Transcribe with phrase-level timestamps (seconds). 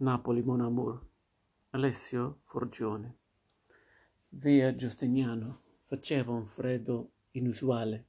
[0.00, 1.04] Napoli Mon Amour.
[1.70, 3.16] Alessio Forgione.
[4.28, 5.62] Via Giustiniano.
[5.86, 8.04] Faceva un freddo inusuale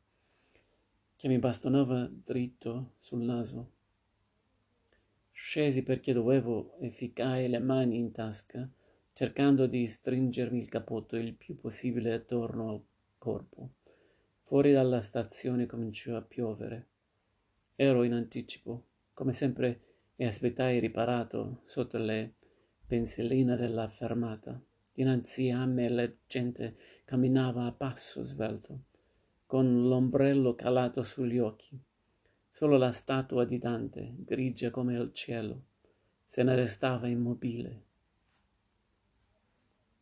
[1.16, 3.72] che mi bastonava dritto sul naso.
[5.32, 8.70] Scesi perché dovevo e ficai le mani in tasca,
[9.14, 12.84] cercando di stringermi il cappotto il più possibile attorno al
[13.18, 13.70] corpo.
[14.44, 16.86] Fuori dalla stazione cominciò a piovere.
[17.76, 19.89] Ero in anticipo, come sempre
[20.22, 22.34] e aspettai riparato sotto le
[22.86, 24.62] pensilline della fermata.
[24.92, 28.80] Dinanzi a me la gente camminava a passo svelto,
[29.46, 31.80] con l'ombrello calato sugli occhi.
[32.52, 35.62] Solo la statua di Dante, grigia come il cielo,
[36.26, 37.84] se ne restava immobile.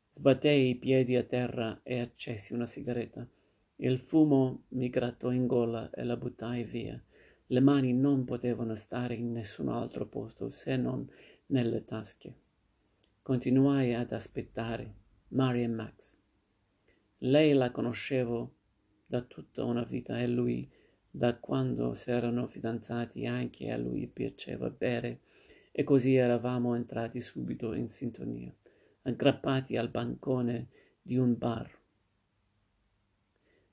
[0.10, 3.28] Sbattei i piedi a terra e accesi una sigaretta.
[3.76, 7.00] Il fumo mi grattò in gola e la buttai via.
[7.50, 11.10] Le mani non potevano stare in nessun altro posto se non
[11.48, 12.34] nelle tasche.
[13.22, 14.94] Continuai ad aspettare
[15.30, 16.18] Mary Max.
[17.20, 18.54] Lei la conoscevo
[19.06, 20.70] da tutta una vita e lui
[21.10, 25.22] da quando s'erano fidanzati anche a lui piaceva bere
[25.72, 28.54] e così eravamo entrati subito in sintonia,
[29.04, 30.68] aggrappati al bancone
[31.02, 31.72] di un bar,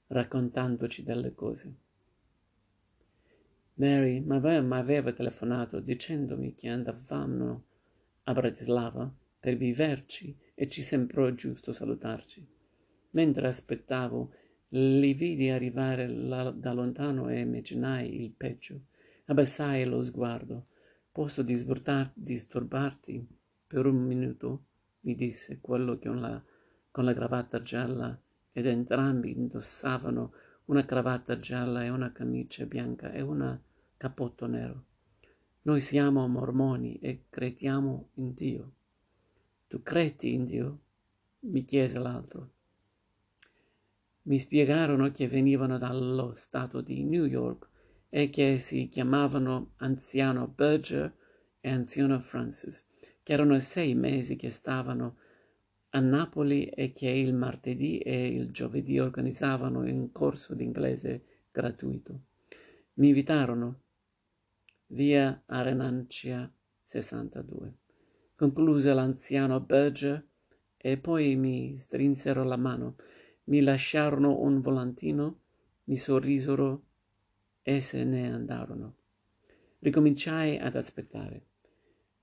[0.06, 1.84] raccontandoci delle cose.
[3.75, 7.64] Mary mi aveva telefonato dicendomi che andavamo
[8.25, 12.47] a Bratislava per viverci e ci sembrò giusto salutarci.
[13.11, 14.33] Mentre aspettavo,
[14.69, 18.86] li vidi arrivare la, da lontano e immaginai il peggio.
[19.27, 20.66] Abbassai lo sguardo.
[21.11, 23.27] Posso disturbarti
[23.66, 24.66] per un minuto?
[25.05, 26.42] mi disse quello con la,
[26.91, 28.19] con la cravatta gialla
[28.53, 30.33] ed entrambi indossavano
[30.67, 33.59] una cravatta gialla e una camicia bianca e un
[33.97, 34.84] cappotto nero.
[35.62, 38.73] Noi siamo mormoni e crediamo in Dio.
[39.67, 40.79] Tu credi in Dio?
[41.45, 42.51] mi chiese l'altro.
[44.22, 47.69] Mi spiegarono che venivano dallo stato di New York
[48.09, 51.12] e che si chiamavano anziano Berger
[51.61, 52.87] e anziano Francis,
[53.22, 55.17] che erano sei mesi che stavano
[55.94, 62.21] a Napoli e che il martedì e il giovedì organizzavano un corso d'inglese gratuito.
[62.94, 63.81] Mi invitarono
[64.88, 67.75] via Arenancia 62.
[68.34, 70.27] Concluse l'anziano Berger
[70.77, 72.97] e poi mi strinsero la mano,
[73.44, 75.38] mi lasciarono un volantino,
[75.84, 76.82] mi sorrisero
[77.62, 78.97] e se ne andarono.
[79.78, 81.47] Ricominciai ad aspettare.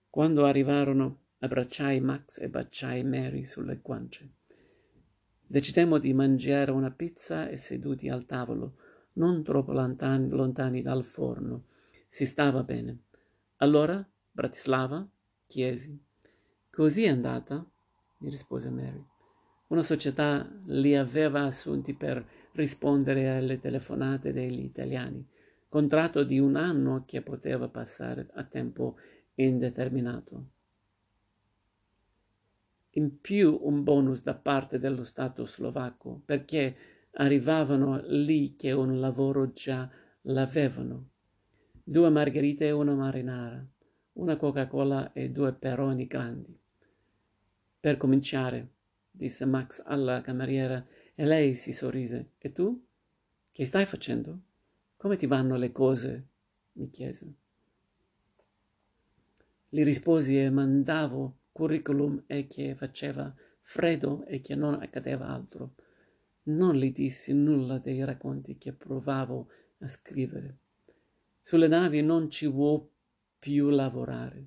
[0.09, 4.29] Quando arrivarono Abbracciai Max e baciai Mary sulle guance.
[5.47, 8.75] Decidemmo di mangiare una pizza e seduti al tavolo,
[9.13, 11.63] non troppo lontani, lontani dal forno.
[12.07, 13.05] Si stava bene.
[13.57, 15.03] Allora, Bratislava?
[15.47, 15.99] chiesi.
[16.69, 17.67] Così è andata?
[18.19, 19.03] mi rispose Mary.
[19.69, 25.27] Una società li aveva assunti per rispondere alle telefonate degli italiani,
[25.67, 28.97] contratto di un anno che poteva passare a tempo
[29.33, 30.59] indeterminato
[32.91, 36.75] in più un bonus da parte dello Stato slovacco perché
[37.11, 39.89] arrivavano lì che un lavoro già
[40.23, 41.09] l'avevano.
[41.83, 43.65] Due margherite e una marinara,
[44.13, 46.57] una Coca-Cola e due peroni grandi.
[47.79, 48.69] Per cominciare,
[49.09, 50.85] disse Max alla cameriera
[51.15, 52.31] e lei si sorrise.
[52.37, 52.85] E tu?
[53.51, 54.39] Che stai facendo?
[54.97, 56.27] Come ti vanno le cose?
[56.73, 57.33] mi chiese.
[59.69, 65.75] Gli risposi e mandavo curriculum e che faceva freddo e che non accadeva altro.
[66.43, 69.47] Non gli dissi nulla dei racconti che provavo
[69.79, 70.57] a scrivere.
[71.41, 72.81] Sulle navi non ci vuoi
[73.37, 74.45] più lavorare.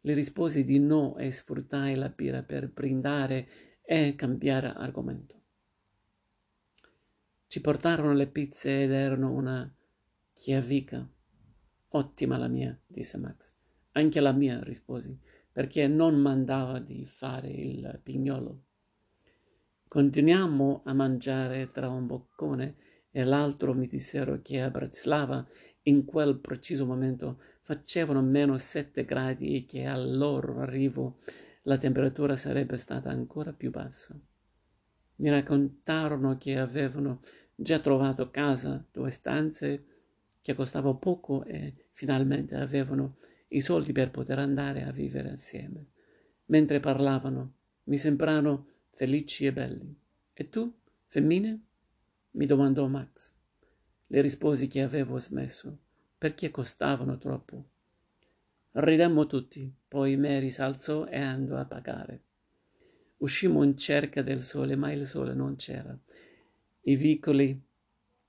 [0.00, 3.48] Le risposi di no e sfruttai la birra per brindare
[3.82, 5.38] e cambiare argomento.
[7.46, 9.70] Ci portarono le pizze ed erano una
[10.32, 11.06] chiavica.
[11.88, 13.52] Ottima la mia, disse Max.
[13.92, 15.18] Anche la mia, risposi
[15.52, 18.62] perché non mandava di fare il pignolo.
[19.88, 22.76] Continuiamo a mangiare tra un boccone
[23.10, 25.44] e l'altro mi dissero che a Bratislava
[25.84, 31.18] in quel preciso momento facevano meno sette gradi e che al loro arrivo
[31.62, 34.18] la temperatura sarebbe stata ancora più bassa.
[35.16, 37.20] Mi raccontarono che avevano
[37.54, 39.84] già trovato casa, due stanze
[40.40, 43.16] che costavano poco e finalmente avevano
[43.52, 45.86] i soldi per poter andare a vivere assieme.
[46.46, 47.54] Mentre parlavano,
[47.84, 49.96] mi sembrarono felici e belli.
[50.32, 50.72] E tu,
[51.06, 51.60] femmine?
[52.32, 53.32] mi domandò Max.
[54.06, 55.76] Le risposi che avevo smesso,
[56.18, 57.64] perché costavano troppo.
[58.72, 62.22] Ridemmo tutti, poi Mary s'alzò e andò a pagare.
[63.18, 65.96] Uscimmo in cerca del sole, ma il sole non c'era.
[66.82, 67.60] I vicoli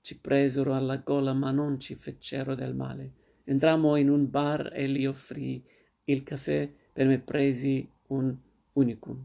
[0.00, 3.12] ci presero alla gola, ma non ci fecero del male.
[3.44, 5.62] Entrammo in un bar e gli offrì
[6.04, 8.36] il caffè, per me presi un
[8.74, 9.24] unicum.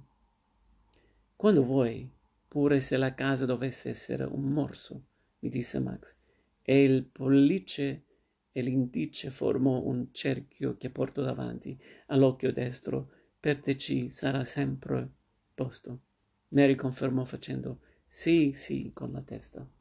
[1.36, 2.10] Quando vuoi,
[2.48, 5.04] pure se la casa dovesse essere un morso,
[5.40, 6.16] mi disse Max,
[6.64, 8.04] e il pollice
[8.52, 13.12] e l'indice formò un cerchio che portò davanti all'occhio destro.
[13.40, 15.08] Per te ci sarà sempre
[15.54, 16.00] posto.
[16.50, 19.77] Mary confermò facendo sì, sì con la testa.